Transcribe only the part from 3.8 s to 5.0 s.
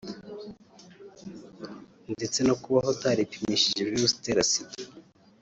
virusi itera Sida